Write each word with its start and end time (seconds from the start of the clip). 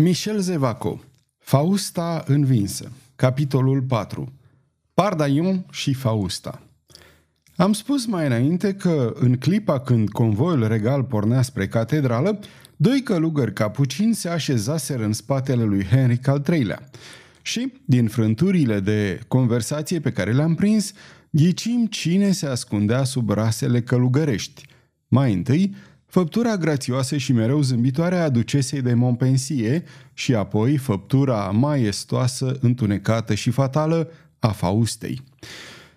Michel 0.00 0.40
Zevaco 0.40 1.00
Fausta 1.38 2.24
învinsă 2.26 2.92
Capitolul 3.16 3.82
4 3.82 4.32
Pardaion 4.94 5.66
și 5.70 5.92
Fausta 5.94 6.62
Am 7.56 7.72
spus 7.72 8.06
mai 8.06 8.26
înainte 8.26 8.74
că, 8.74 9.12
în 9.14 9.36
clipa 9.36 9.80
când 9.80 10.08
convoiul 10.08 10.66
regal 10.68 11.04
pornea 11.04 11.42
spre 11.42 11.68
catedrală, 11.68 12.38
doi 12.76 13.02
călugări 13.02 13.52
capucini 13.52 14.14
se 14.14 14.28
așezaseră 14.28 15.04
în 15.04 15.12
spatele 15.12 15.64
lui 15.64 15.84
Henric 15.84 16.26
al 16.26 16.44
III-lea. 16.52 16.90
Și, 17.42 17.72
din 17.84 18.08
frânturile 18.08 18.80
de 18.80 19.20
conversație 19.28 20.00
pe 20.00 20.12
care 20.12 20.32
le-am 20.32 20.54
prins, 20.54 20.92
ghicim 21.30 21.86
cine 21.86 22.32
se 22.32 22.46
ascundea 22.46 23.04
sub 23.04 23.30
rasele 23.30 23.82
călugărești. 23.82 24.66
Mai 25.08 25.32
întâi, 25.32 25.74
Făptura 26.08 26.56
grațioasă 26.56 27.16
și 27.16 27.32
mereu 27.32 27.62
zâmbitoare 27.62 28.16
a 28.16 28.28
ducesei 28.28 28.82
de 28.82 28.94
Montpensier 28.94 29.82
și 30.14 30.34
apoi 30.34 30.76
făptura 30.76 31.50
maestoasă, 31.50 32.58
întunecată 32.60 33.34
și 33.34 33.50
fatală 33.50 34.10
a 34.38 34.48
Faustei. 34.48 35.22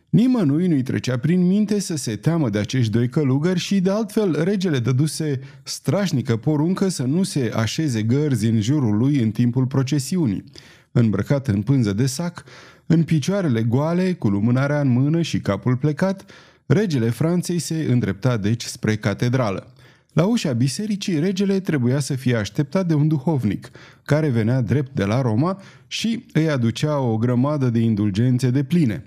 Nimănui 0.09 0.67
nu-i 0.67 0.83
trecea 0.83 1.17
prin 1.17 1.47
minte 1.47 1.79
să 1.79 1.95
se 1.95 2.15
teamă 2.15 2.49
de 2.49 2.57
acești 2.57 2.91
doi 2.91 3.09
călugări 3.09 3.59
și, 3.59 3.79
de 3.79 3.89
altfel, 3.89 4.43
regele 4.43 4.79
dăduse 4.79 5.39
strașnică 5.63 6.37
poruncă 6.37 6.87
să 6.87 7.03
nu 7.03 7.23
se 7.23 7.51
așeze 7.55 8.03
gărzi 8.03 8.45
în 8.47 8.61
jurul 8.61 8.97
lui 8.97 9.21
în 9.21 9.31
timpul 9.31 9.65
procesiunii. 9.65 10.43
Îmbrăcat 10.91 11.47
în 11.47 11.61
pânză 11.61 11.93
de 11.93 12.05
sac, 12.05 12.43
în 12.85 13.03
picioarele 13.03 13.63
goale, 13.63 14.13
cu 14.13 14.27
lumânarea 14.27 14.79
în 14.79 14.87
mână 14.87 15.21
și 15.21 15.39
capul 15.39 15.77
plecat, 15.77 16.25
regele 16.65 17.09
Franței 17.09 17.59
se 17.59 17.87
îndrepta 17.89 18.37
deci 18.37 18.63
spre 18.63 18.95
catedrală. 18.95 19.73
La 20.13 20.25
ușa 20.25 20.51
bisericii, 20.53 21.19
regele 21.19 21.59
trebuia 21.59 21.99
să 21.99 22.15
fie 22.15 22.35
așteptat 22.35 22.87
de 22.87 22.93
un 22.93 23.07
duhovnic, 23.07 23.71
care 24.03 24.29
venea 24.29 24.61
drept 24.61 24.95
de 24.95 25.03
la 25.03 25.21
Roma 25.21 25.61
și 25.87 26.25
îi 26.33 26.49
aducea 26.49 26.99
o 26.99 27.17
grămadă 27.17 27.69
de 27.69 27.79
indulgențe 27.79 28.49
de 28.49 28.63
pline. 28.63 29.03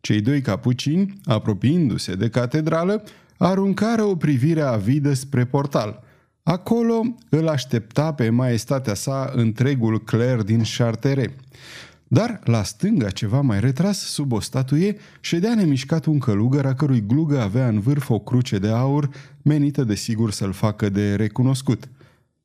Cei 0.00 0.20
doi 0.20 0.40
capucini, 0.40 1.20
apropiindu-se 1.24 2.14
de 2.14 2.28
catedrală, 2.28 3.04
aruncară 3.38 4.02
o 4.02 4.16
privire 4.16 4.60
avidă 4.60 5.12
spre 5.12 5.44
portal. 5.44 6.02
Acolo 6.42 7.02
îl 7.28 7.48
aștepta 7.48 8.12
pe 8.12 8.30
maestatea 8.30 8.94
sa 8.94 9.32
întregul 9.34 10.04
cler 10.04 10.42
din 10.42 10.62
Chartere. 10.76 11.36
Dar, 12.12 12.40
la 12.44 12.62
stânga, 12.62 13.10
ceva 13.10 13.40
mai 13.40 13.60
retras, 13.60 13.98
sub 13.98 14.32
o 14.32 14.40
statuie, 14.40 14.96
ședea 15.20 15.54
nemișcat 15.54 16.04
un 16.04 16.18
călugăr 16.18 16.66
a 16.66 16.74
cărui 16.74 17.06
glugă 17.06 17.40
avea 17.40 17.68
în 17.68 17.80
vârf 17.80 18.10
o 18.10 18.18
cruce 18.18 18.58
de 18.58 18.68
aur, 18.68 19.08
menită 19.42 19.84
de 19.84 19.94
sigur 19.94 20.30
să-l 20.30 20.52
facă 20.52 20.88
de 20.88 21.14
recunoscut. 21.14 21.88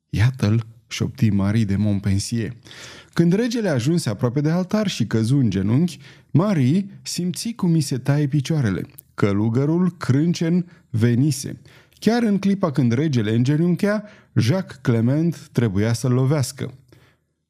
Iată-l, 0.08 0.66
șopti 0.86 1.30
Marie 1.30 1.64
de 1.64 1.76
Montpensier. 1.76 2.56
Când 3.12 3.32
regele 3.32 3.68
ajunse 3.68 4.08
aproape 4.08 4.40
de 4.40 4.50
altar 4.50 4.86
și 4.86 5.06
căzu 5.06 5.36
în 5.36 5.50
genunchi, 5.50 5.98
Marie 6.30 6.86
simți 7.02 7.52
cum 7.52 7.70
mi 7.70 7.80
se 7.80 7.98
taie 7.98 8.26
picioarele. 8.26 8.86
Călugărul 9.14 9.96
crâncen 9.96 10.66
venise. 10.90 11.60
Chiar 11.98 12.22
în 12.22 12.38
clipa 12.38 12.70
când 12.70 12.92
regele 12.92 13.34
îngenunchea, 13.34 14.04
Jacques 14.34 14.78
Clement 14.82 15.48
trebuia 15.52 15.92
să-l 15.92 16.12
lovească. 16.12 16.74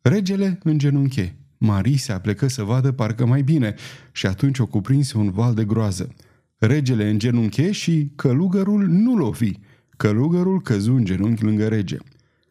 Regele 0.00 0.58
îngenunche. 0.62 1.32
Marie 1.58 1.96
se 1.96 2.12
aplecă 2.12 2.48
să 2.48 2.62
vadă 2.62 2.92
parcă 2.92 3.26
mai 3.26 3.42
bine 3.42 3.74
și 4.12 4.26
atunci 4.26 4.58
o 4.58 4.66
cuprinse 4.66 5.18
un 5.18 5.30
val 5.30 5.54
de 5.54 5.64
groază. 5.64 6.14
Regele 6.56 7.08
în 7.08 7.18
genunche 7.18 7.72
și 7.72 8.10
călugărul 8.16 8.86
nu 8.86 9.16
lovi. 9.16 9.52
Călugărul 9.96 10.62
căzu 10.62 10.94
în 10.94 11.04
genunchi 11.04 11.44
lângă 11.44 11.68
rege. 11.68 11.96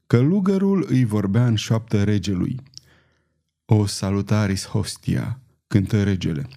Călugărul 0.07 0.85
îi 0.89 1.05
vorbea 1.05 1.47
în 1.47 1.55
șoaptă 1.55 2.03
regelui. 2.03 2.59
O 3.65 3.85
salutaris 3.85 4.67
hostia, 4.67 5.39
cântă 5.67 6.03
regele. 6.03 6.47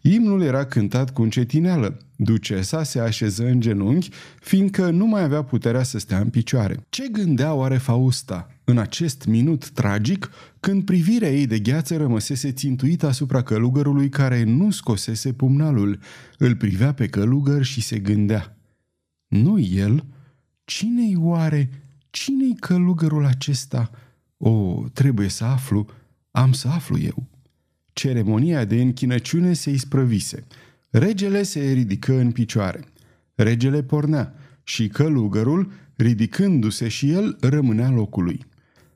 Imnul 0.00 0.42
era 0.42 0.64
cântat 0.64 1.12
cu 1.12 1.22
încetineală. 1.22 1.98
Ducesa 2.16 2.82
se 2.82 3.00
așeză 3.00 3.46
în 3.46 3.60
genunchi, 3.60 4.10
fiindcă 4.40 4.90
nu 4.90 5.06
mai 5.06 5.22
avea 5.22 5.42
puterea 5.42 5.82
să 5.82 5.98
stea 5.98 6.18
în 6.18 6.28
picioare. 6.28 6.86
Ce 6.88 7.08
gândea 7.12 7.54
oare 7.54 7.76
Fausta 7.76 8.50
în 8.64 8.78
acest 8.78 9.24
minut 9.24 9.70
tragic, 9.70 10.30
când 10.60 10.84
privirea 10.84 11.30
ei 11.30 11.46
de 11.46 11.58
gheață 11.58 11.96
rămăsese 11.96 12.52
țintuită 12.52 13.06
asupra 13.06 13.42
călugărului 13.42 14.08
care 14.08 14.42
nu 14.42 14.70
scosese 14.70 15.32
pumnalul? 15.32 15.98
Îl 16.38 16.56
privea 16.56 16.92
pe 16.92 17.06
călugăr 17.06 17.62
și 17.62 17.80
se 17.80 17.98
gândea. 17.98 18.56
Nu 19.26 19.58
el? 19.58 20.04
Cine-i 20.64 21.16
oare? 21.18 21.70
Cine-i 22.10 22.56
călugărul 22.60 23.24
acesta? 23.24 23.90
O, 24.36 24.84
trebuie 24.92 25.28
să 25.28 25.44
aflu. 25.44 25.86
Am 26.30 26.52
să 26.52 26.68
aflu 26.68 26.98
eu. 26.98 27.35
Ceremonia 27.98 28.64
de 28.64 28.80
închinăciune 28.80 29.52
se 29.52 29.70
isprăvise. 29.70 30.46
Regele 30.90 31.42
se 31.42 31.60
ridică 31.60 32.12
în 32.12 32.30
picioare. 32.30 32.84
Regele 33.34 33.82
pornea 33.82 34.34
și 34.62 34.88
călugărul, 34.88 35.72
ridicându-se 35.94 36.88
și 36.88 37.10
el, 37.10 37.36
rămânea 37.40 37.90
locului. 37.90 38.46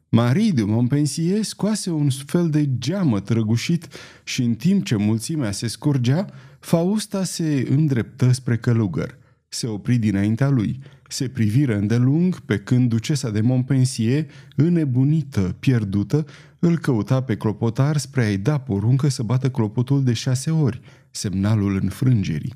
Marie 0.08 0.50
de 0.50 0.62
Montpensier 0.62 1.42
scoase 1.42 1.90
un 1.90 2.10
fel 2.10 2.50
de 2.50 2.78
geamă 2.78 3.20
trăgușit 3.20 3.88
și 4.24 4.42
în 4.42 4.54
timp 4.54 4.84
ce 4.84 4.96
mulțimea 4.96 5.50
se 5.50 5.66
scurgea, 5.66 6.26
Fausta 6.58 7.24
se 7.24 7.66
îndreptă 7.70 8.32
spre 8.32 8.56
călugăr. 8.56 9.18
Se 9.48 9.66
opri 9.66 9.96
dinaintea 9.96 10.48
lui. 10.48 10.80
Se 11.12 11.28
priviră 11.28 11.76
îndelung 11.76 12.40
pe 12.40 12.58
când 12.58 12.88
ducesa 12.88 13.30
de 13.30 13.40
Montpensier, 13.40 14.26
înnebunită, 14.56 15.56
pierdută, 15.58 16.26
îl 16.58 16.78
căuta 16.78 17.22
pe 17.22 17.36
clopotar 17.36 17.96
spre 17.96 18.24
a-i 18.24 18.38
da 18.38 18.58
poruncă 18.58 19.08
să 19.08 19.22
bată 19.22 19.50
clopotul 19.50 20.04
de 20.04 20.12
șase 20.12 20.50
ori, 20.50 20.80
semnalul 21.10 21.78
înfrângerii. 21.82 22.54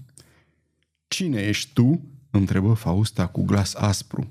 Cine 1.08 1.40
ești 1.40 1.72
tu?" 1.72 2.00
întrebă 2.30 2.72
Fausta 2.72 3.26
cu 3.26 3.42
glas 3.44 3.74
aspru. 3.74 4.30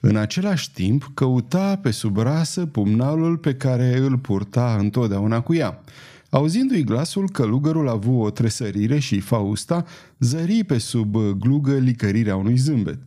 În 0.00 0.16
același 0.16 0.72
timp, 0.72 1.10
căuta 1.14 1.76
pe 1.76 1.90
sub 1.90 2.18
rasă 2.18 2.66
pumnalul 2.66 3.36
pe 3.36 3.54
care 3.54 3.96
îl 3.96 4.18
purta 4.18 4.76
întotdeauna 4.78 5.40
cu 5.40 5.54
ea. 5.54 5.82
Auzindu-i 6.28 6.84
glasul, 6.84 7.30
călugărul 7.30 7.88
a 7.88 7.92
avut 7.92 8.24
o 8.24 8.30
tresărire 8.30 8.98
și 8.98 9.20
Fausta 9.20 9.84
zări 10.18 10.64
pe 10.64 10.78
sub 10.78 11.16
glugă 11.38 11.78
licărirea 11.78 12.36
unui 12.36 12.56
zâmbet. 12.56 12.98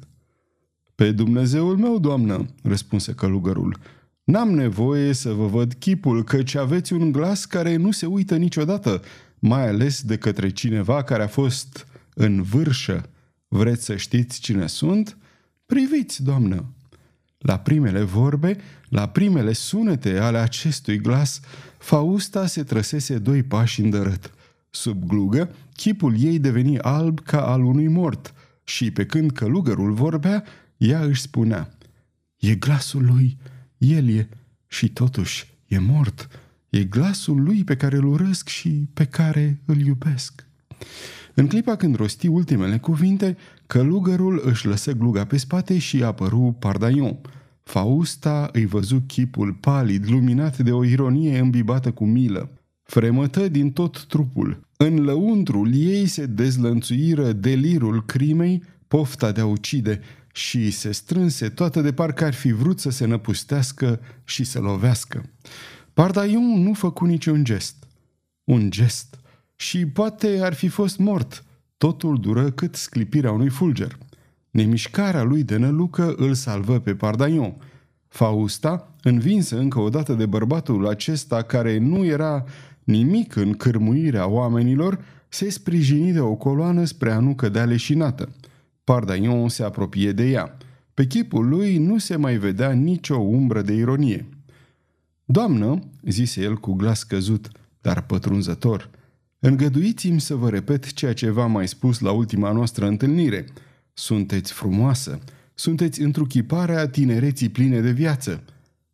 Pe 1.03 1.11
Dumnezeul 1.11 1.77
meu, 1.77 1.99
doamnă, 1.99 2.45
răspunse 2.61 3.13
călugărul, 3.13 3.77
N-am 4.23 4.49
nevoie 4.49 5.13
să 5.13 5.31
vă 5.31 5.47
văd 5.47 5.73
chipul, 5.73 6.23
căci 6.23 6.55
aveți 6.55 6.93
un 6.93 7.11
glas 7.11 7.45
care 7.45 7.75
nu 7.75 7.91
se 7.91 8.05
uită 8.05 8.35
niciodată, 8.35 9.01
mai 9.39 9.67
ales 9.67 10.01
de 10.01 10.17
către 10.17 10.49
cineva 10.49 11.03
care 11.03 11.23
a 11.23 11.27
fost 11.27 11.87
în 12.13 12.41
vârșă. 12.41 13.09
Vreți 13.47 13.83
să 13.83 13.95
știți 13.95 14.39
cine 14.39 14.67
sunt? 14.67 15.17
Priviți, 15.65 16.23
doamnă! 16.23 16.65
La 17.37 17.59
primele 17.59 18.01
vorbe, 18.01 18.57
la 18.89 19.07
primele 19.07 19.53
sunete 19.53 20.17
ale 20.17 20.37
acestui 20.37 20.97
glas, 20.97 21.39
Fausta 21.77 22.45
se 22.45 22.63
trăsese 22.63 23.17
doi 23.17 23.43
pași 23.43 23.81
îndărât. 23.81 24.33
Sub 24.69 25.07
glugă, 25.07 25.55
chipul 25.75 26.15
ei 26.19 26.39
deveni 26.39 26.79
alb 26.79 27.19
ca 27.19 27.45
al 27.45 27.63
unui 27.63 27.87
mort 27.87 28.33
și 28.63 28.91
pe 28.91 29.05
când 29.05 29.31
călugărul 29.31 29.93
vorbea, 29.93 30.43
ea 30.77 30.99
își 30.99 31.21
spunea 31.21 31.77
E 32.39 32.55
glasul 32.55 33.05
lui, 33.05 33.37
el 33.77 34.09
e 34.09 34.29
și 34.67 34.89
totuși 34.89 35.57
e 35.67 35.79
mort. 35.79 36.27
E 36.69 36.83
glasul 36.83 37.41
lui 37.41 37.63
pe 37.63 37.75
care 37.75 37.97
îl 37.97 38.05
urăsc 38.05 38.47
și 38.47 38.87
pe 38.93 39.05
care 39.05 39.61
îl 39.65 39.77
iubesc. 39.77 40.47
În 41.33 41.47
clipa 41.47 41.75
când 41.75 41.95
rosti 41.95 42.27
ultimele 42.27 42.77
cuvinte, 42.77 43.37
călugărul 43.67 44.41
își 44.45 44.67
lăsă 44.67 44.91
gluga 44.91 45.25
pe 45.25 45.37
spate 45.37 45.77
și 45.77 46.03
apăru 46.03 46.55
Pardaion. 46.59 47.17
Fausta 47.63 48.49
îi 48.51 48.65
văzu 48.65 49.03
chipul 49.07 49.53
palid, 49.53 50.09
luminat 50.09 50.57
de 50.57 50.71
o 50.71 50.83
ironie 50.83 51.39
îmbibată 51.39 51.91
cu 51.91 52.05
milă. 52.05 52.49
Fremătă 52.83 53.47
din 53.47 53.71
tot 53.71 54.05
trupul. 54.05 54.67
În 54.77 55.03
lăuntrul 55.03 55.73
ei 55.75 56.05
se 56.05 56.25
dezlănțuiră 56.25 57.31
delirul 57.31 58.05
crimei, 58.05 58.63
pofta 58.87 59.31
de 59.31 59.41
a 59.41 59.45
ucide, 59.45 59.99
și 60.35 60.71
se 60.71 60.91
strânse 60.91 61.49
toată 61.49 61.81
de 61.81 61.93
parcă 61.93 62.25
ar 62.25 62.33
fi 62.33 62.51
vrut 62.51 62.79
să 62.79 62.89
se 62.89 63.05
năpustească 63.05 63.99
și 64.23 64.43
să 64.43 64.59
lovească. 64.59 65.23
Pardaion 65.93 66.63
nu 66.63 66.73
făcu 66.73 67.05
niciun 67.05 67.43
gest. 67.43 67.75
Un 68.43 68.69
gest. 68.69 69.19
Și 69.55 69.85
poate 69.85 70.39
ar 70.41 70.53
fi 70.53 70.67
fost 70.67 70.97
mort. 70.97 71.43
Totul 71.77 72.19
dură 72.19 72.51
cât 72.51 72.75
sclipirea 72.75 73.31
unui 73.31 73.49
fulger. 73.49 73.97
Nemișcarea 74.49 75.23
lui 75.23 75.43
de 75.43 75.57
nălucă 75.57 76.13
îl 76.17 76.33
salvă 76.33 76.79
pe 76.79 76.95
Pardaion. 76.95 77.55
Fausta, 78.07 78.95
învinsă 79.01 79.57
încă 79.57 79.79
o 79.79 79.89
dată 79.89 80.13
de 80.13 80.25
bărbatul 80.25 80.87
acesta 80.87 81.41
care 81.41 81.77
nu 81.77 82.05
era 82.05 82.43
nimic 82.83 83.35
în 83.35 83.53
cârmuirea 83.53 84.27
oamenilor, 84.27 85.03
se 85.29 85.49
sprijini 85.49 86.11
de 86.11 86.19
o 86.19 86.35
coloană 86.35 86.85
spre 86.85 87.11
a 87.11 87.19
nu 87.19 87.35
cădea 87.35 87.65
leșinată– 87.65 88.29
Pardaion 88.83 89.49
se 89.49 89.63
apropie 89.63 90.11
de 90.11 90.29
ea. 90.29 90.57
Pe 90.93 91.05
chipul 91.05 91.47
lui 91.47 91.77
nu 91.77 91.97
se 91.97 92.15
mai 92.15 92.37
vedea 92.37 92.71
nicio 92.71 93.15
umbră 93.15 93.61
de 93.61 93.73
ironie. 93.73 94.25
Doamnă, 95.25 95.79
zise 96.01 96.41
el 96.41 96.55
cu 96.55 96.73
glas 96.73 97.03
căzut, 97.03 97.47
dar 97.81 98.01
pătrunzător, 98.01 98.89
îngăduiți-mi 99.39 100.21
să 100.21 100.35
vă 100.35 100.49
repet 100.49 100.93
ceea 100.93 101.13
ce 101.13 101.29
v-am 101.29 101.51
mai 101.51 101.67
spus 101.67 101.99
la 101.99 102.11
ultima 102.11 102.51
noastră 102.51 102.87
întâlnire. 102.87 103.45
Sunteți 103.93 104.53
frumoasă, 104.53 105.19
sunteți 105.53 106.01
întruchiparea 106.01 106.87
tinereții 106.87 107.49
pline 107.49 107.79
de 107.79 107.91
viață. 107.91 108.43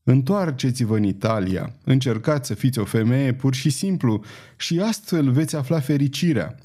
Întoarceți-vă 0.04 0.98
în 0.98 1.04
Italia, 1.04 1.76
încercați 1.84 2.48
să 2.48 2.54
fiți 2.54 2.80
o 2.80 2.86
femeie 2.86 3.34
pur 3.34 3.54
și 3.54 3.70
simplu 3.70 4.24
și 4.58 4.80
astfel 4.80 5.32
veți 5.32 5.56
afla 5.56 5.80
fericirea. 5.80 6.56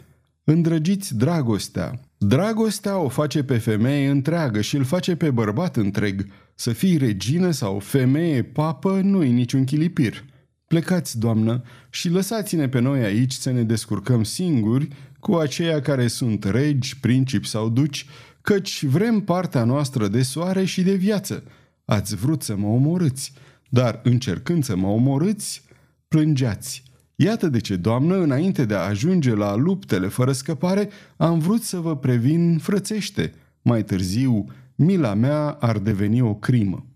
Îndrăgiți 0.44 1.16
dragostea. 1.16 2.00
Dragostea 2.26 2.98
o 2.98 3.08
face 3.08 3.42
pe 3.42 3.58
femeie 3.58 4.08
întreagă 4.08 4.60
și 4.60 4.76
îl 4.76 4.84
face 4.84 5.16
pe 5.16 5.30
bărbat 5.30 5.76
întreg. 5.76 6.26
Să 6.54 6.72
fii 6.72 6.96
regină 6.96 7.50
sau 7.50 7.78
femeie 7.78 8.42
papă 8.42 9.00
nu-i 9.02 9.30
niciun 9.30 9.64
chilipir. 9.64 10.24
Plecați, 10.66 11.18
doamnă, 11.18 11.62
și 11.90 12.08
lăsați-ne 12.08 12.68
pe 12.68 12.80
noi 12.80 13.02
aici 13.04 13.32
să 13.32 13.50
ne 13.50 13.62
descurcăm 13.62 14.22
singuri 14.22 14.88
cu 15.20 15.34
aceia 15.34 15.80
care 15.80 16.06
sunt 16.06 16.44
regi, 16.44 17.00
principi 17.00 17.48
sau 17.48 17.68
duci, 17.68 18.06
căci 18.40 18.84
vrem 18.84 19.20
partea 19.20 19.64
noastră 19.64 20.08
de 20.08 20.22
soare 20.22 20.64
și 20.64 20.82
de 20.82 20.94
viață. 20.94 21.42
Ați 21.84 22.16
vrut 22.16 22.42
să 22.42 22.56
mă 22.56 22.66
omorâți, 22.66 23.32
dar 23.68 24.00
încercând 24.02 24.64
să 24.64 24.76
mă 24.76 24.88
omorâți, 24.88 25.62
plângeați. 26.08 26.82
Iată 27.16 27.48
de 27.48 27.58
ce, 27.58 27.76
doamnă, 27.76 28.16
înainte 28.16 28.64
de 28.64 28.74
a 28.74 28.78
ajunge 28.78 29.34
la 29.34 29.54
luptele 29.54 30.08
fără 30.08 30.32
scăpare, 30.32 30.88
am 31.16 31.38
vrut 31.38 31.62
să 31.62 31.76
vă 31.76 31.96
previn 31.96 32.58
frățește. 32.58 33.32
Mai 33.62 33.84
târziu, 33.84 34.44
mila 34.74 35.14
mea 35.14 35.48
ar 35.50 35.78
deveni 35.78 36.20
o 36.20 36.34
crimă. 36.34 36.86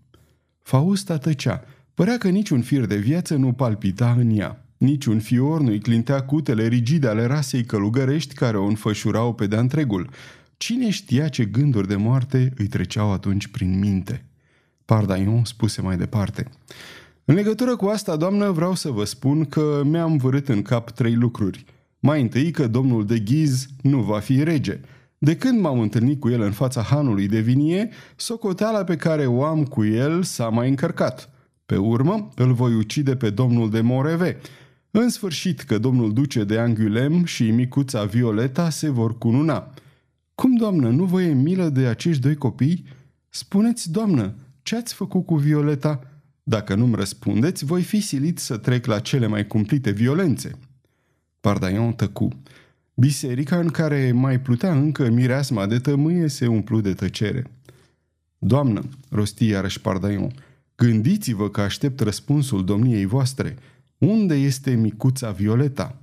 Fausta 0.61 1.17
tăcea. 1.17 1.63
Părea 1.93 2.17
că 2.17 2.29
niciun 2.29 2.61
fir 2.61 2.85
de 2.85 2.97
viață 2.97 3.35
nu 3.35 3.53
palpita 3.53 4.15
în 4.19 4.37
ea. 4.37 4.65
Niciun 4.77 5.19
fior 5.19 5.61
nu-i 5.61 5.79
clintea 5.79 6.21
cutele 6.21 6.67
rigide 6.67 7.07
ale 7.07 7.25
rasei 7.25 7.63
călugărești 7.63 8.33
care 8.33 8.57
o 8.57 8.65
înfășurau 8.65 9.33
pe 9.33 9.47
de-a 9.47 9.59
întregul. 9.59 10.09
Cine 10.57 10.89
știa 10.89 11.27
ce 11.27 11.45
gânduri 11.45 11.87
de 11.87 11.95
moarte 11.95 12.53
îi 12.57 12.67
treceau 12.67 13.11
atunci 13.11 13.47
prin 13.47 13.79
minte? 13.79 14.25
Pardaion 14.85 15.45
spuse 15.45 15.81
mai 15.81 15.97
departe. 15.97 16.47
În 17.29 17.35
legătură 17.35 17.75
cu 17.75 17.85
asta, 17.85 18.15
doamnă, 18.15 18.51
vreau 18.51 18.75
să 18.75 18.89
vă 18.89 19.03
spun 19.03 19.45
că 19.45 19.81
mi-am 19.85 20.17
vărât 20.17 20.49
în 20.49 20.61
cap 20.61 20.91
trei 20.91 21.15
lucruri. 21.15 21.65
Mai 21.99 22.21
întâi 22.21 22.51
că 22.51 22.67
domnul 22.67 23.05
de 23.05 23.19
Ghiz 23.19 23.67
nu 23.81 24.01
va 24.01 24.19
fi 24.19 24.43
rege. 24.43 24.79
De 25.17 25.35
când 25.35 25.59
m-am 25.59 25.79
întâlnit 25.79 26.19
cu 26.19 26.29
el 26.29 26.41
în 26.41 26.51
fața 26.51 26.81
hanului 26.81 27.27
de 27.27 27.39
vinie, 27.39 27.89
socoteala 28.15 28.83
pe 28.83 28.95
care 28.95 29.25
o 29.25 29.43
am 29.43 29.63
cu 29.63 29.85
el 29.85 30.23
s-a 30.23 30.49
mai 30.49 30.69
încărcat. 30.69 31.29
Pe 31.65 31.77
urmă, 31.77 32.29
îl 32.35 32.53
voi 32.53 32.73
ucide 32.73 33.15
pe 33.15 33.29
domnul 33.29 33.69
de 33.69 33.81
Moreve. 33.81 34.37
În 34.91 35.09
sfârșit 35.09 35.61
că 35.61 35.77
domnul 35.77 36.13
duce 36.13 36.43
de 36.43 36.59
Angulem 36.59 37.25
și 37.25 37.51
micuța 37.51 38.03
Violeta 38.03 38.69
se 38.69 38.89
vor 38.89 39.17
cununa. 39.17 39.73
Cum, 40.35 40.55
doamnă, 40.55 40.89
nu 40.89 41.03
vă 41.03 41.21
e 41.21 41.33
milă 41.33 41.69
de 41.69 41.85
acești 41.85 42.21
doi 42.21 42.35
copii? 42.35 42.85
Spuneți, 43.29 43.91
doamnă, 43.91 44.33
ce 44.61 44.75
ați 44.75 44.93
făcut 44.93 45.25
cu 45.25 45.35
Violeta?" 45.35 46.08
Dacă 46.49 46.75
nu-mi 46.75 46.95
răspundeți, 46.95 47.65
voi 47.65 47.81
fi 47.81 47.99
silit 47.99 48.39
să 48.39 48.57
trec 48.57 48.85
la 48.85 48.99
cele 48.99 49.27
mai 49.27 49.47
cumplite 49.47 49.91
violențe. 49.91 50.51
Pardaion 51.41 51.91
tăcu. 51.91 52.27
Biserica 52.93 53.59
în 53.59 53.67
care 53.67 54.11
mai 54.11 54.39
plutea 54.39 54.71
încă 54.71 55.09
mireasma 55.09 55.65
de 55.65 55.79
tămâie 55.79 56.27
se 56.27 56.47
umplu 56.47 56.81
de 56.81 56.93
tăcere. 56.93 57.51
Doamnă, 58.37 58.81
rosti 59.09 59.47
iarăși 59.47 59.81
Pardaion, 59.81 60.31
gândiți-vă 60.75 61.49
că 61.49 61.61
aștept 61.61 61.99
răspunsul 61.99 62.65
domniei 62.65 63.05
voastre. 63.05 63.55
Unde 63.97 64.35
este 64.35 64.71
micuța 64.71 65.31
Violeta? 65.31 66.01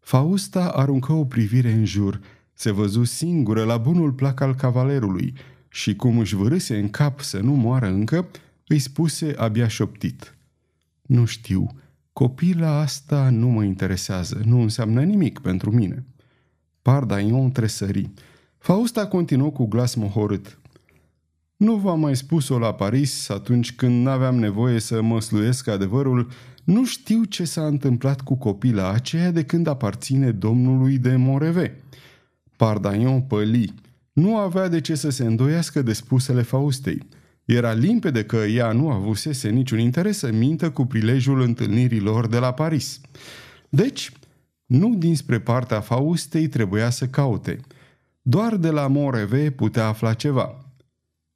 Fausta 0.00 0.68
aruncă 0.68 1.12
o 1.12 1.24
privire 1.24 1.72
în 1.72 1.84
jur, 1.84 2.20
se 2.52 2.70
văzu 2.70 3.04
singură 3.04 3.64
la 3.64 3.76
bunul 3.76 4.12
plac 4.12 4.40
al 4.40 4.54
cavalerului 4.54 5.34
și 5.68 5.96
cum 5.96 6.18
își 6.18 6.34
vârâse 6.34 6.78
în 6.78 6.90
cap 6.90 7.20
să 7.20 7.38
nu 7.38 7.52
moară 7.52 7.86
încă, 7.86 8.28
îi 8.72 8.78
spuse 8.78 9.34
abia 9.36 9.68
șoptit. 9.68 10.36
Nu 11.02 11.24
știu, 11.24 11.66
copila 12.12 12.78
asta 12.80 13.30
nu 13.30 13.48
mă 13.48 13.64
interesează, 13.64 14.40
nu 14.44 14.60
înseamnă 14.60 15.02
nimic 15.02 15.38
pentru 15.38 15.70
mine. 15.70 16.04
Pardaion 16.82 17.50
tresări. 17.50 18.10
Fausta 18.58 19.06
continuă 19.06 19.50
cu 19.50 19.66
glas 19.66 19.94
mohorât. 19.94 20.58
Nu 21.56 21.76
v-am 21.76 22.00
mai 22.00 22.16
spus-o 22.16 22.58
la 22.58 22.74
Paris 22.74 23.28
atunci 23.28 23.74
când 23.74 24.04
n-aveam 24.04 24.34
nevoie 24.34 24.78
să 24.78 25.02
mă 25.02 25.20
sluiesc 25.20 25.68
adevărul, 25.68 26.28
nu 26.64 26.84
știu 26.84 27.24
ce 27.24 27.44
s-a 27.44 27.66
întâmplat 27.66 28.20
cu 28.20 28.34
copila 28.34 28.90
aceea 28.90 29.30
de 29.30 29.44
când 29.44 29.66
aparține 29.66 30.30
domnului 30.30 30.98
de 30.98 31.16
Moreve. 31.16 31.82
Pardaion 32.56 33.20
păli. 33.20 33.74
Nu 34.12 34.36
avea 34.36 34.68
de 34.68 34.80
ce 34.80 34.94
să 34.94 35.10
se 35.10 35.24
îndoiască 35.24 35.82
de 35.82 35.92
spusele 35.92 36.42
Faustei. 36.42 37.02
Era 37.44 37.72
limpede 37.72 38.24
că 38.24 38.36
ea 38.36 38.72
nu 38.72 38.90
avusese 38.90 39.48
niciun 39.48 39.78
interes 39.78 40.18
să 40.18 40.32
mintă 40.32 40.70
cu 40.70 40.86
prilejul 40.86 41.40
întâlnirilor 41.40 42.26
de 42.26 42.38
la 42.38 42.52
Paris. 42.52 43.00
Deci, 43.68 44.12
nu 44.66 44.94
dinspre 44.94 45.40
partea 45.40 45.80
Faustei 45.80 46.48
trebuia 46.48 46.90
să 46.90 47.06
caute. 47.06 47.60
Doar 48.22 48.56
de 48.56 48.70
la 48.70 48.86
Moreve 48.86 49.50
putea 49.50 49.86
afla 49.86 50.14
ceva. 50.14 50.64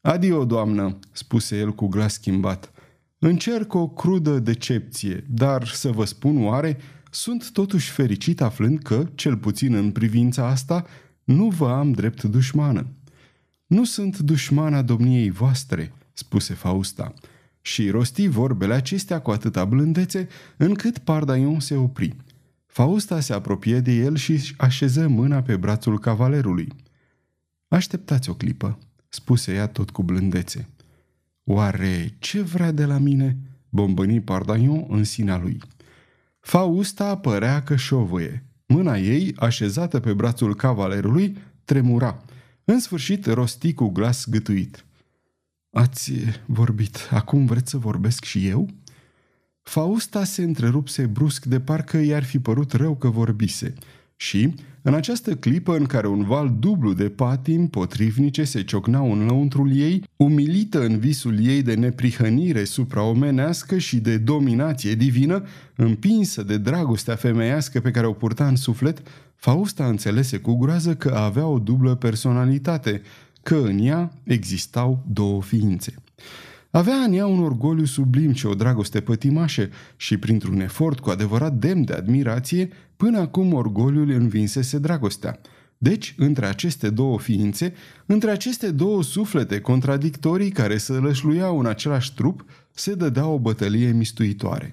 Adio, 0.00 0.44
doamnă, 0.44 0.98
spuse 1.12 1.58
el 1.58 1.74
cu 1.74 1.86
glas 1.86 2.12
schimbat. 2.12 2.72
Încerc 3.18 3.74
o 3.74 3.88
crudă 3.88 4.38
decepție, 4.38 5.24
dar 5.28 5.66
să 5.66 5.90
vă 5.90 6.04
spun 6.04 6.44
oare, 6.44 6.78
sunt 7.10 7.50
totuși 7.50 7.90
fericit 7.90 8.40
aflând 8.40 8.78
că, 8.78 9.08
cel 9.14 9.36
puțin 9.36 9.74
în 9.74 9.90
privința 9.90 10.46
asta, 10.46 10.86
nu 11.24 11.48
vă 11.48 11.68
am 11.68 11.92
drept 11.92 12.22
dușmană. 12.22 12.86
Nu 13.66 13.84
sunt 13.84 14.18
dușmana 14.18 14.82
domniei 14.82 15.30
voastre, 15.30 15.92
spuse 16.12 16.54
Fausta, 16.54 17.14
și 17.60 17.90
rosti 17.90 18.26
vorbele 18.26 18.74
acestea 18.74 19.20
cu 19.20 19.30
atâta 19.30 19.64
blândețe, 19.64 20.28
încât 20.56 20.98
Pardaion 20.98 21.60
se 21.60 21.76
opri. 21.76 22.16
Fausta 22.66 23.20
se 23.20 23.32
apropie 23.32 23.80
de 23.80 23.92
el 23.92 24.16
și 24.16 24.54
așeză 24.56 25.08
mâna 25.08 25.42
pe 25.42 25.56
brațul 25.56 25.98
cavalerului. 25.98 26.68
Așteptați 27.68 28.30
o 28.30 28.34
clipă, 28.34 28.78
spuse 29.08 29.54
ea 29.54 29.66
tot 29.66 29.90
cu 29.90 30.02
blândețe. 30.02 30.68
Oare 31.44 32.14
ce 32.18 32.42
vrea 32.42 32.72
de 32.72 32.84
la 32.84 32.98
mine? 32.98 33.36
bombăni 33.68 34.20
Pardaion 34.20 34.86
în 34.88 35.04
sinea 35.04 35.36
lui. 35.36 35.58
Fausta 36.40 37.16
părea 37.16 37.62
că 37.62 37.76
șovăie. 37.76 38.44
Mâna 38.66 38.98
ei, 38.98 39.34
așezată 39.36 40.00
pe 40.00 40.12
brațul 40.12 40.54
cavalerului, 40.54 41.36
tremura. 41.64 42.22
În 42.68 42.80
sfârșit 42.80 43.26
rosti 43.26 43.74
cu 43.74 43.88
glas 43.88 44.26
gâtuit. 44.28 44.84
Ați 45.70 46.12
vorbit. 46.46 47.08
Acum 47.10 47.46
vreți 47.46 47.70
să 47.70 47.76
vorbesc 47.76 48.24
și 48.24 48.46
eu?" 48.46 48.68
Fausta 49.62 50.24
se 50.24 50.42
întrerupse 50.42 51.06
brusc 51.06 51.44
de 51.44 51.60
parcă 51.60 51.96
i-ar 51.96 52.24
fi 52.24 52.38
părut 52.38 52.72
rău 52.72 52.96
că 52.96 53.08
vorbise 53.08 53.74
și, 54.16 54.54
în 54.82 54.94
această 54.94 55.36
clipă 55.36 55.76
în 55.76 55.84
care 55.84 56.06
un 56.06 56.24
val 56.24 56.56
dublu 56.58 56.92
de 56.92 57.08
patim 57.08 57.68
potrivnice 57.68 58.44
se 58.44 58.64
ciocnau 58.64 59.12
în 59.12 59.26
lăuntrul 59.26 59.76
ei, 59.76 60.04
umilită 60.16 60.84
în 60.84 60.98
visul 60.98 61.46
ei 61.46 61.62
de 61.62 61.74
neprihănire 61.74 62.64
supraomenească 62.64 63.78
și 63.78 63.96
de 63.96 64.18
dominație 64.18 64.94
divină, 64.94 65.44
împinsă 65.76 66.42
de 66.42 66.58
dragostea 66.58 67.16
femeiască 67.16 67.80
pe 67.80 67.90
care 67.90 68.06
o 68.06 68.12
purta 68.12 68.46
în 68.46 68.56
suflet, 68.56 69.02
Fausta 69.36 69.86
înțelese 69.86 70.38
cu 70.38 70.54
groază 70.54 70.94
că 70.94 71.14
avea 71.14 71.46
o 71.46 71.58
dublă 71.58 71.94
personalitate, 71.94 73.02
că 73.42 73.56
în 73.56 73.78
ea 73.78 74.12
existau 74.22 75.04
două 75.12 75.42
ființe. 75.42 75.94
Avea 76.70 76.94
în 76.94 77.12
ea 77.12 77.26
un 77.26 77.42
orgoliu 77.42 77.84
sublim 77.84 78.32
și 78.32 78.46
o 78.46 78.54
dragoste 78.54 79.00
pătimașă 79.00 79.68
și 79.96 80.16
printr-un 80.16 80.60
efort 80.60 81.00
cu 81.00 81.10
adevărat 81.10 81.52
demn 81.52 81.84
de 81.84 81.92
admirație, 81.92 82.68
până 82.96 83.18
acum 83.18 83.52
orgoliul 83.52 84.10
învinsese 84.10 84.78
dragostea. 84.78 85.40
Deci, 85.78 86.14
între 86.18 86.46
aceste 86.46 86.90
două 86.90 87.18
ființe, 87.18 87.74
între 88.06 88.30
aceste 88.30 88.70
două 88.70 89.02
suflete 89.02 89.60
contradictorii 89.60 90.50
care 90.50 90.76
se 90.76 90.92
lășluiau 90.92 91.58
în 91.58 91.66
același 91.66 92.14
trup, 92.14 92.44
se 92.70 92.94
dădea 92.94 93.26
o 93.26 93.38
bătălie 93.38 93.92
mistuitoare. 93.92 94.70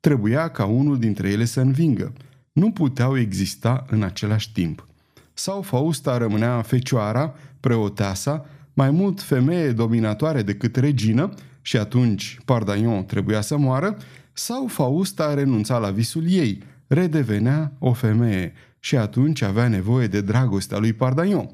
Trebuia 0.00 0.48
ca 0.48 0.64
unul 0.64 0.98
dintre 0.98 1.30
ele 1.30 1.44
să 1.44 1.60
învingă. 1.60 2.12
Nu 2.52 2.70
puteau 2.70 3.18
exista 3.18 3.84
în 3.90 4.02
același 4.02 4.52
timp. 4.52 4.86
Sau 5.34 5.62
Fausta 5.62 6.16
rămânea 6.16 6.62
fecioara, 6.62 7.34
preoteasa, 7.60 8.46
mai 8.74 8.90
mult 8.90 9.20
femeie 9.20 9.72
dominatoare 9.72 10.42
decât 10.42 10.76
regină 10.76 11.34
și 11.60 11.76
atunci 11.76 12.38
Pardaion 12.44 13.04
trebuia 13.04 13.40
să 13.40 13.56
moară, 13.56 13.96
sau 14.32 14.66
Fausta 14.66 15.34
renunța 15.34 15.78
la 15.78 15.90
visul 15.90 16.24
ei, 16.28 16.62
redevenea 16.86 17.72
o 17.78 17.92
femeie 17.92 18.52
și 18.78 18.96
atunci 18.96 19.42
avea 19.42 19.68
nevoie 19.68 20.06
de 20.06 20.20
dragostea 20.20 20.78
lui 20.78 20.92
Pardaion. 20.92 21.50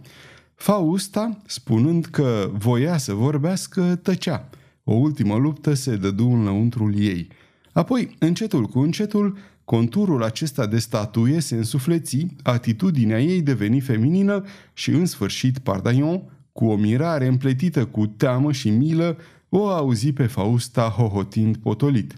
Fausta, 0.55 1.39
spunând 1.47 2.07
că 2.07 2.51
voia 2.53 2.97
să 2.97 3.13
vorbească, 3.13 3.97
tăcea. 4.03 4.49
O 4.85 4.93
ultimă 4.93 5.37
luptă 5.37 5.75
se 5.75 5.97
dădu 5.97 6.29
în 6.29 6.45
lăuntrul 6.45 6.99
ei. 6.99 7.29
Apoi, 7.73 8.17
încetul 8.19 8.67
cu 8.67 8.79
încetul, 8.79 9.39
conturul 9.69 10.23
acesta 10.23 10.67
de 10.67 10.79
statuie 10.79 11.41
se 11.41 11.57
însufleți, 11.57 12.27
atitudinea 12.43 13.21
ei 13.21 13.43
deveni 13.43 13.81
feminină 13.81 14.45
și, 14.73 14.91
în 14.91 15.07
sfârșit, 15.07 15.59
Pardaion, 15.59 16.23
cu 16.53 16.67
o 16.67 16.77
mirare 16.77 17.27
împletită 17.27 17.85
cu 17.85 18.07
teamă 18.07 18.53
și 18.53 18.71
milă, 18.71 19.17
o 19.49 19.67
auzi 19.67 20.13
pe 20.13 20.27
Fausta 20.27 20.83
hohotind 20.83 21.57
potolit. 21.57 22.15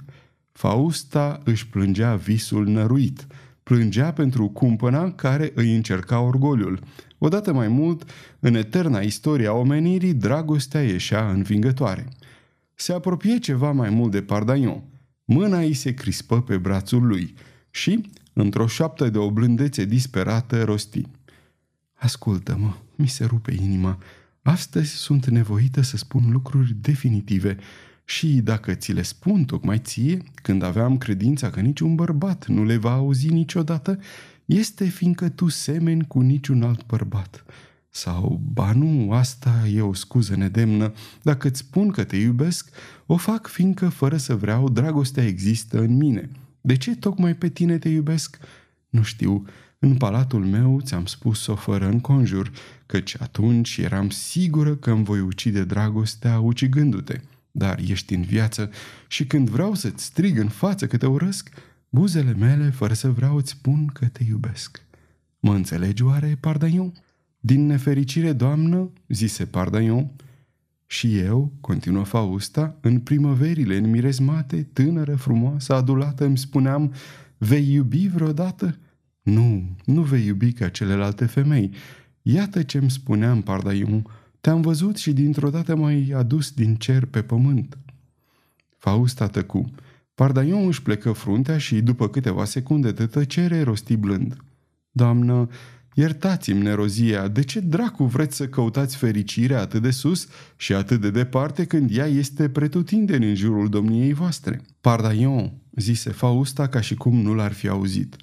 Fausta 0.52 1.40
își 1.44 1.68
plângea 1.68 2.14
visul 2.14 2.66
năruit. 2.66 3.26
Plângea 3.62 4.12
pentru 4.12 4.48
cumpăna 4.48 5.12
care 5.12 5.52
îi 5.54 5.74
încerca 5.74 6.20
orgoliul. 6.20 6.80
Odată 7.18 7.52
mai 7.52 7.68
mult, 7.68 8.10
în 8.40 8.54
eterna 8.54 9.00
istoria 9.00 9.52
omenirii, 9.54 10.14
dragostea 10.14 10.82
ieșea 10.82 11.30
învingătoare. 11.30 12.08
Se 12.74 12.92
apropie 12.92 13.38
ceva 13.38 13.72
mai 13.72 13.90
mult 13.90 14.10
de 14.10 14.22
Pardaion. 14.22 14.89
Mâna 15.32 15.58
îi 15.58 15.74
se 15.74 15.94
crispă 15.94 16.42
pe 16.42 16.56
brațul 16.56 17.06
lui 17.06 17.34
și, 17.70 18.10
într-o 18.32 18.66
șoaptă 18.66 19.10
de 19.10 19.18
o 19.18 19.30
blândețe 19.30 19.84
disperată, 19.84 20.64
rosti. 20.64 21.02
Ascultă-mă, 21.94 22.74
mi 22.96 23.08
se 23.08 23.24
rupe 23.24 23.52
inima. 23.52 23.98
Astăzi 24.42 24.90
sunt 24.90 25.26
nevoită 25.26 25.80
să 25.80 25.96
spun 25.96 26.30
lucruri 26.30 26.74
definitive 26.80 27.56
și 28.04 28.26
dacă 28.26 28.74
ți 28.74 28.92
le 28.92 29.02
spun 29.02 29.44
tocmai 29.44 29.78
ție, 29.78 30.22
când 30.34 30.62
aveam 30.62 30.98
credința 30.98 31.50
că 31.50 31.60
niciun 31.60 31.94
bărbat 31.94 32.46
nu 32.46 32.64
le 32.64 32.76
va 32.76 32.92
auzi 32.92 33.28
niciodată, 33.28 33.98
este 34.44 34.84
fiindcă 34.84 35.28
tu 35.28 35.48
semeni 35.48 36.06
cu 36.06 36.20
niciun 36.20 36.62
alt 36.62 36.86
bărbat. 36.86 37.44
Sau, 37.90 38.40
ba 38.52 38.72
nu, 38.72 39.12
asta 39.12 39.66
e 39.72 39.80
o 39.80 39.94
scuză 39.94 40.36
nedemnă. 40.36 40.92
Dacă 41.22 41.48
îți 41.48 41.58
spun 41.58 41.90
că 41.90 42.04
te 42.04 42.16
iubesc, 42.16 42.68
o 43.06 43.16
fac 43.16 43.46
fiindcă, 43.46 43.88
fără 43.88 44.16
să 44.16 44.36
vreau, 44.36 44.68
dragostea 44.68 45.26
există 45.26 45.78
în 45.78 45.96
mine. 45.96 46.30
De 46.60 46.76
ce 46.76 46.96
tocmai 46.96 47.34
pe 47.34 47.48
tine 47.48 47.78
te 47.78 47.88
iubesc? 47.88 48.38
Nu 48.88 49.02
știu. 49.02 49.44
În 49.78 49.96
palatul 49.96 50.44
meu 50.44 50.80
ți-am 50.80 51.06
spus-o 51.06 51.54
fără 51.54 51.88
înconjur, 51.88 52.50
căci 52.86 53.16
atunci 53.20 53.76
eram 53.76 54.10
sigură 54.10 54.76
că 54.76 54.90
îmi 54.90 55.04
voi 55.04 55.20
ucide 55.20 55.64
dragostea 55.64 56.38
ucigându-te. 56.38 57.20
Dar 57.50 57.78
ești 57.86 58.14
în 58.14 58.22
viață 58.22 58.70
și 59.08 59.26
când 59.26 59.48
vreau 59.48 59.74
să-ți 59.74 60.04
strig 60.04 60.38
în 60.38 60.48
față 60.48 60.86
că 60.86 60.96
te 60.96 61.06
urăsc, 61.06 61.50
buzele 61.88 62.32
mele, 62.32 62.70
fără 62.70 62.94
să 62.94 63.10
vreau, 63.10 63.36
îți 63.36 63.50
spun 63.50 63.86
că 63.86 64.06
te 64.06 64.24
iubesc. 64.28 64.82
Mă 65.40 65.54
înțelegi 65.54 66.02
oare, 66.02 66.36
Pardaion? 66.40 66.92
Din 67.40 67.66
nefericire, 67.66 68.32
doamnă, 68.32 68.90
zise 69.08 69.44
Pardaion, 69.44 70.10
și 70.86 71.18
eu, 71.18 71.52
continuă 71.60 72.04
Fausta, 72.04 72.76
în 72.80 72.98
primăverile 72.98 73.76
înmirezmate, 73.76 74.68
tânără, 74.72 75.16
frumoasă, 75.16 75.74
adulată, 75.74 76.24
îmi 76.24 76.38
spuneam, 76.38 76.92
vei 77.38 77.72
iubi 77.72 78.08
vreodată? 78.08 78.78
Nu, 79.22 79.76
nu 79.84 80.02
vei 80.02 80.26
iubi 80.26 80.52
ca 80.52 80.68
celelalte 80.68 81.26
femei. 81.26 81.70
Iată 82.22 82.62
ce-mi 82.62 82.90
spuneam, 82.90 83.42
Pardaion, 83.42 84.06
te-am 84.40 84.60
văzut 84.60 84.96
și 84.96 85.12
dintr-o 85.12 85.50
dată 85.50 85.76
m-ai 85.76 86.12
adus 86.16 86.50
din 86.50 86.74
cer 86.74 87.04
pe 87.04 87.22
pământ. 87.22 87.78
Fausta 88.78 89.26
tăcu. 89.26 89.70
Pardaion 90.14 90.66
își 90.66 90.82
plecă 90.82 91.12
fruntea 91.12 91.58
și, 91.58 91.80
după 91.80 92.08
câteva 92.08 92.44
secunde 92.44 92.92
de 92.92 93.06
tăcere, 93.06 93.62
rosti 93.62 93.96
blând. 93.96 94.36
Doamnă, 94.90 95.48
iertați-mi 95.94 96.62
nerozia, 96.62 97.28
de 97.28 97.42
ce 97.42 97.60
dracu 97.60 98.04
vreți 98.04 98.36
să 98.36 98.48
căutați 98.48 98.96
fericirea 98.96 99.60
atât 99.60 99.82
de 99.82 99.90
sus 99.90 100.28
și 100.56 100.74
atât 100.74 101.00
de 101.00 101.10
departe 101.10 101.64
când 101.64 101.96
ea 101.96 102.06
este 102.06 102.48
pretutindeni 102.48 103.28
în 103.28 103.34
jurul 103.34 103.68
domniei 103.68 104.12
voastre? 104.12 104.60
Pardaion, 104.80 105.52
zise 105.76 106.10
Fausta 106.10 106.68
ca 106.68 106.80
și 106.80 106.94
cum 106.94 107.20
nu 107.20 107.34
l-ar 107.34 107.52
fi 107.52 107.68
auzit. 107.68 108.16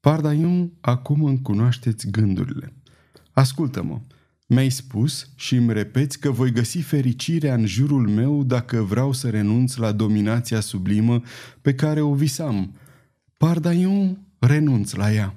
Pardaion, 0.00 0.72
acum 0.80 1.24
îmi 1.24 1.42
cunoașteți 1.42 2.10
gândurile. 2.10 2.72
Ascultă-mă, 3.32 4.00
mi-ai 4.46 4.70
spus 4.70 5.28
și 5.34 5.54
îmi 5.54 5.72
repeți 5.72 6.18
că 6.18 6.30
voi 6.30 6.52
găsi 6.52 6.78
fericirea 6.78 7.54
în 7.54 7.66
jurul 7.66 8.08
meu 8.08 8.44
dacă 8.44 8.82
vreau 8.82 9.12
să 9.12 9.30
renunț 9.30 9.74
la 9.74 9.92
dominația 9.92 10.60
sublimă 10.60 11.22
pe 11.60 11.74
care 11.74 12.00
o 12.00 12.14
visam. 12.14 12.74
Pardaion, 13.36 14.18
renunț 14.38 14.92
la 14.92 15.12
ea. 15.12 15.34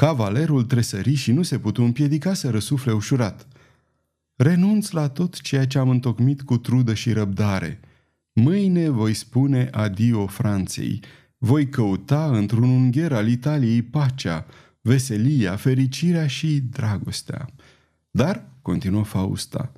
Cavalerul 0.00 0.64
tresări 0.64 1.14
și 1.14 1.32
nu 1.32 1.42
se 1.42 1.58
putu 1.58 1.82
împiedica 1.82 2.34
să 2.34 2.50
răsufle 2.50 2.92
ușurat. 2.92 3.46
Renunț 4.36 4.90
la 4.90 5.08
tot 5.08 5.40
ceea 5.40 5.66
ce 5.66 5.78
am 5.78 5.88
întocmit 5.88 6.42
cu 6.42 6.56
trudă 6.56 6.94
și 6.94 7.12
răbdare. 7.12 7.80
Mâine 8.32 8.88
voi 8.88 9.14
spune 9.14 9.68
adio 9.72 10.26
Franței. 10.26 11.02
Voi 11.38 11.68
căuta 11.68 12.36
într-un 12.36 12.68
ungher 12.68 13.12
al 13.12 13.28
Italiei 13.28 13.82
pacea, 13.82 14.46
veselia, 14.80 15.56
fericirea 15.56 16.26
și 16.26 16.60
dragostea. 16.60 17.48
Dar, 18.10 18.48
continuă 18.62 19.04
Fausta, 19.04 19.72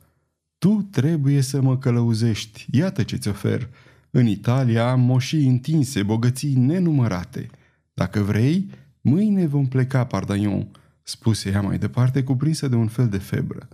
tu 0.59 0.89
trebuie 0.91 1.41
să 1.41 1.61
mă 1.61 1.79
călăuzești, 1.79 2.67
iată 2.71 3.03
ce-ți 3.03 3.29
ofer. 3.29 3.69
În 4.11 4.27
Italia 4.27 4.91
am 4.91 5.01
moșii 5.01 5.47
întinse, 5.47 6.03
bogății 6.03 6.55
nenumărate. 6.55 7.51
Dacă 7.95 8.21
vrei, 8.21 8.71
mâine 9.03 9.47
vom 9.47 9.67
pleca, 9.67 10.05
Pardaion, 10.05 10.69
spuse 11.03 11.51
ea 11.51 11.61
mai 11.61 11.79
departe, 11.79 12.23
cuprinsă 12.23 12.69
de 12.69 12.77
un 12.77 12.89
fel 12.89 13.09
de 13.09 13.19
febră. 13.19 13.69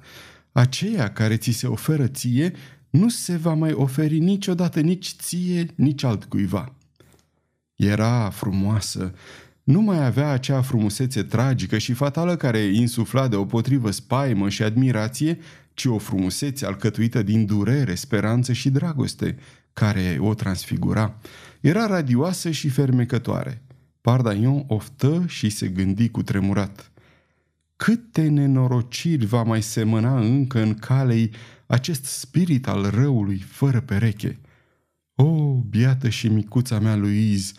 Aceea 0.53 1.13
care 1.13 1.37
ți 1.37 1.51
se 1.51 1.67
oferă 1.67 2.07
ție 2.07 2.53
nu 2.91 3.09
se 3.09 3.37
va 3.37 3.55
mai 3.55 3.73
oferi 3.73 4.19
niciodată 4.19 4.81
nici 4.81 5.15
ție, 5.19 5.67
nici 5.75 6.03
altcuiva. 6.03 6.75
Era 7.77 8.31
frumoasă, 8.31 9.15
nu 9.63 9.81
mai 9.81 10.05
avea 10.05 10.29
acea 10.31 10.63
frumusețe 10.63 11.23
tragică 11.23 11.79
și 11.79 11.93
fatală 11.93 12.37
care 12.37 12.59
insufla 12.59 13.29
de 13.29 13.37
o 13.37 13.45
potrivă 13.45 13.91
spaimă 13.91 14.49
și 14.49 14.63
admirație, 14.63 15.39
ci 15.75 15.85
o 15.85 15.99
frumusețe 15.99 16.67
alcătuită 16.67 17.23
din 17.23 17.47
durere, 17.47 17.95
speranță 17.95 18.53
și 18.53 18.71
dragoste, 18.71 19.37
care 19.73 20.17
o 20.21 20.35
transfigura. 20.35 21.15
Era 21.61 21.87
radioasă 21.87 22.51
și 22.51 22.69
fermecătoare. 22.69 23.63
Pardaion 24.09 24.65
oftă 24.67 25.25
și 25.27 25.49
se 25.49 25.69
gândi 25.69 26.09
cu 26.09 26.23
tremurat. 26.23 26.93
Câte 27.77 28.29
nenorociri 28.29 29.27
va 29.27 29.43
mai 29.43 29.63
semăna 29.63 30.21
încă 30.21 30.61
în 30.61 30.75
calei 30.75 31.31
acest 31.67 32.05
spirit 32.05 32.67
al 32.67 32.91
răului 32.91 33.39
fără 33.39 33.81
pereche? 33.81 34.39
O, 35.15 35.55
biată 35.55 36.09
și 36.09 36.29
micuța 36.29 36.79
mea 36.79 36.97
Louise, 36.97 37.53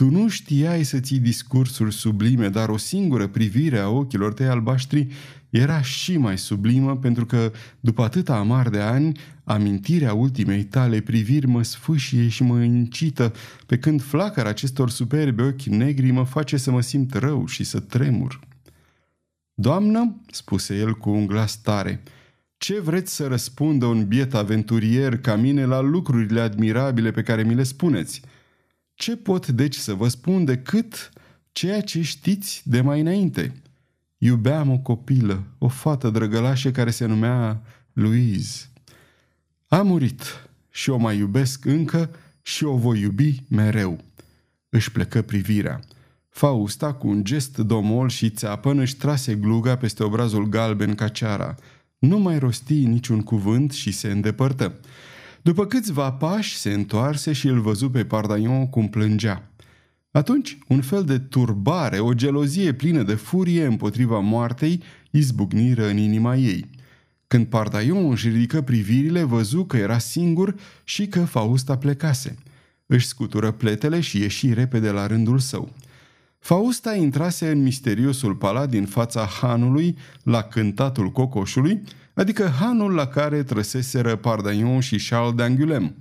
tu 0.00 0.10
nu 0.10 0.28
știai 0.28 0.84
să 0.84 1.00
ții 1.00 1.18
discursuri 1.18 1.92
sublime, 1.92 2.48
dar 2.48 2.68
o 2.68 2.76
singură 2.76 3.26
privire 3.26 3.78
a 3.78 3.88
ochilor 3.88 4.32
tăi 4.32 4.46
albaștri 4.46 5.06
era 5.50 5.82
și 5.82 6.16
mai 6.16 6.38
sublimă 6.38 6.96
pentru 6.96 7.26
că, 7.26 7.52
după 7.80 8.02
atâta 8.02 8.36
amar 8.36 8.68
de 8.68 8.78
ani, 8.78 9.18
amintirea 9.44 10.14
ultimei 10.14 10.64
tale 10.64 11.00
priviri 11.00 11.46
mă 11.46 11.62
sfâșie 11.62 12.28
și 12.28 12.42
mă 12.42 12.62
incită, 12.62 13.32
pe 13.66 13.78
când 13.78 14.02
flacăra 14.02 14.48
acestor 14.48 14.90
superbe 14.90 15.42
ochi 15.42 15.62
negri 15.62 16.10
mă 16.10 16.24
face 16.24 16.56
să 16.56 16.70
mă 16.70 16.80
simt 16.80 17.14
rău 17.14 17.46
și 17.46 17.64
să 17.64 17.80
tremur. 17.80 18.40
Doamnă, 19.54 20.20
spuse 20.30 20.76
el 20.76 20.94
cu 20.94 21.10
un 21.10 21.26
glas 21.26 21.56
tare, 21.56 22.02
ce 22.56 22.80
vreți 22.80 23.14
să 23.14 23.26
răspundă 23.26 23.86
un 23.86 24.06
biet 24.06 24.34
aventurier 24.34 25.18
ca 25.18 25.36
mine 25.36 25.64
la 25.64 25.80
lucrurile 25.80 26.40
admirabile 26.40 27.10
pe 27.10 27.22
care 27.22 27.42
mi 27.42 27.54
le 27.54 27.62
spuneți?" 27.62 28.20
Ce 29.00 29.16
pot 29.16 29.48
deci 29.48 29.74
să 29.74 29.94
vă 29.94 30.08
spun 30.08 30.44
decât 30.44 31.12
ceea 31.52 31.80
ce 31.80 32.02
știți 32.02 32.62
de 32.64 32.80
mai 32.80 33.00
înainte? 33.00 33.62
Iubeam 34.18 34.70
o 34.70 34.78
copilă, 34.78 35.44
o 35.58 35.68
fată 35.68 36.10
drăgălașă 36.10 36.70
care 36.70 36.90
se 36.90 37.06
numea 37.06 37.62
Louise. 37.92 38.70
A 39.68 39.82
murit 39.82 40.22
și 40.70 40.90
o 40.90 40.96
mai 40.96 41.16
iubesc 41.16 41.64
încă 41.64 42.10
și 42.42 42.64
o 42.64 42.76
voi 42.76 43.00
iubi 43.00 43.42
mereu. 43.48 44.00
Își 44.68 44.92
plecă 44.92 45.22
privirea. 45.22 45.80
Fausta, 46.28 46.92
cu 46.92 47.08
un 47.08 47.24
gest 47.24 47.58
domol 47.58 48.08
și 48.08 48.30
țeapăn, 48.30 48.78
își 48.78 48.96
trase 48.96 49.34
gluga 49.34 49.76
peste 49.76 50.02
obrazul 50.02 50.48
galben 50.48 50.94
ca 50.94 51.08
ceara. 51.08 51.54
Nu 51.98 52.18
mai 52.18 52.38
rosti 52.38 52.84
niciun 52.84 53.20
cuvânt 53.20 53.72
și 53.72 53.92
se 53.92 54.10
îndepărtă. 54.10 54.80
După 55.42 55.66
câțiva 55.66 56.12
pași 56.12 56.56
se 56.56 56.72
întoarse 56.72 57.32
și 57.32 57.46
îl 57.46 57.60
văzu 57.60 57.90
pe 57.90 58.04
Pardaion 58.04 58.66
cum 58.66 58.88
plângea. 58.88 59.50
Atunci, 60.10 60.58
un 60.68 60.80
fel 60.80 61.04
de 61.04 61.18
turbare, 61.18 61.98
o 61.98 62.12
gelozie 62.12 62.72
plină 62.72 63.02
de 63.02 63.14
furie 63.14 63.64
împotriva 63.64 64.18
moartei, 64.18 64.82
izbucniră 65.10 65.86
în 65.88 65.96
inima 65.96 66.36
ei. 66.36 66.70
Când 67.26 67.46
Pardaion 67.46 68.10
își 68.10 68.28
ridică 68.28 68.60
privirile, 68.60 69.22
văzu 69.22 69.64
că 69.64 69.76
era 69.76 69.98
singur 69.98 70.54
și 70.84 71.06
că 71.06 71.24
Fausta 71.24 71.76
plecase. 71.78 72.34
Își 72.86 73.06
scutură 73.06 73.50
pletele 73.50 74.00
și 74.00 74.18
ieși 74.18 74.52
repede 74.52 74.90
la 74.90 75.06
rândul 75.06 75.38
său. 75.38 75.72
Fausta 76.38 76.94
intrase 76.94 77.50
în 77.50 77.62
misteriosul 77.62 78.34
palat 78.34 78.68
din 78.68 78.86
fața 78.86 79.24
hanului 79.40 79.96
la 80.22 80.42
cântatul 80.42 81.10
cocoșului 81.10 81.82
adică 82.14 82.46
hanul 82.46 82.94
la 82.94 83.06
care 83.06 83.42
trăseseră 83.42 84.16
Pardaion 84.16 84.80
și 84.80 85.08
Charles 85.08 85.34
d'Angulem. 85.34 85.92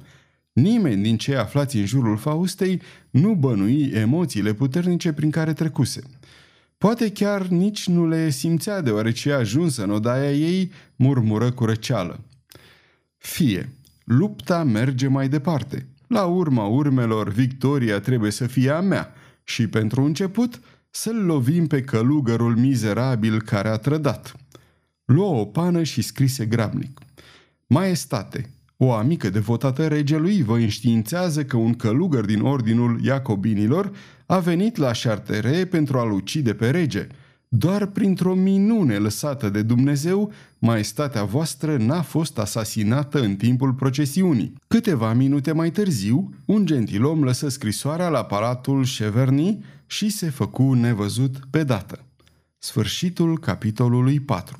Nimeni 0.52 1.04
din 1.04 1.18
cei 1.18 1.36
aflați 1.36 1.78
în 1.78 1.86
jurul 1.86 2.18
Faustei 2.18 2.82
nu 3.10 3.34
bănui 3.34 3.92
emoțiile 3.94 4.54
puternice 4.54 5.14
prin 5.14 5.32
care 5.32 5.54
trecuse. 5.54 6.02
Poate 6.78 7.12
chiar 7.12 7.48
nici 7.48 7.88
nu 7.88 8.08
le 8.08 8.30
simțea 8.30 8.82
deoarece 8.82 9.32
ajunsă 9.32 9.84
în 9.84 9.90
odaia 9.90 10.32
ei, 10.32 10.72
murmură 10.96 11.52
cu 11.52 11.66
răceală. 11.66 12.20
Fie, 13.18 13.70
lupta 14.04 14.64
merge 14.64 15.08
mai 15.08 15.30
departe. 15.30 15.88
La 16.08 16.26
urma 16.26 16.66
urmelor, 16.66 17.30
victoria 17.30 18.00
trebuie 18.00 18.32
să 18.32 18.48
fie 18.48 18.70
a 18.70 18.80
mea 18.82 19.14
și, 19.44 19.68
pentru 19.68 20.04
început, 20.04 20.62
să-l 20.90 21.26
lovim 21.26 21.68
pe 21.68 21.82
călugărul 21.82 22.56
mizerabil 22.56 23.42
care 23.42 23.68
a 23.68 23.78
trădat. 23.78 24.36
Luă 25.10 25.40
o 25.40 25.46
pană 25.46 25.84
și 25.84 26.02
scrise 26.02 26.46
grabnic. 26.46 27.00
Maestate, 27.68 28.50
o 28.78 28.92
amică 28.92 29.30
devotată 29.30 29.88
regelui 29.88 30.44
vă 30.44 30.58
înștiințează 30.58 31.44
că 31.44 31.58
un 31.58 31.74
călugăr 31.74 32.26
din 32.26 32.42
ordinul 32.42 33.00
Iacobinilor 33.04 33.92
a 34.26 34.40
venit 34.40 34.76
la 34.76 34.92
Chartere 35.04 35.66
pentru 35.66 35.98
a-l 35.98 36.12
ucide 36.12 36.54
pe 36.54 36.70
rege. 36.70 37.08
Doar 37.48 37.86
printr-o 37.86 38.34
minune 38.34 38.98
lăsată 38.98 39.50
de 39.50 39.62
Dumnezeu, 39.62 40.32
maestatea 40.60 41.24
voastră 41.24 41.78
n-a 41.78 42.02
fost 42.02 42.40
asasinată 42.40 43.22
în 43.22 43.36
timpul 43.36 43.74
procesiunii. 43.74 44.54
Câteva 44.68 45.14
minute 45.14 45.52
mai 45.52 45.72
târziu, 45.72 46.34
un 46.46 46.66
gentilom 46.66 47.24
lăsă 47.24 47.50
scrisoarea 47.50 48.10
la 48.10 48.26
palatul 48.26 48.86
Cheverny 48.98 49.64
și 49.86 50.10
se 50.10 50.30
făcu 50.30 50.74
nevăzut 50.74 51.40
pe 51.50 51.64
dată. 51.64 52.06
Sfârșitul 52.58 53.40
capitolului 53.40 54.20
4 54.20 54.60